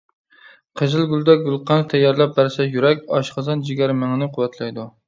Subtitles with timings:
[0.81, 4.93] قىزىلگۈلدە گۈلقەنت تەييارلاپ بەرسە يۈرەك، ئاشقازان، جىگەر، مېڭىنى قۇۋۋەتلەيدۇ.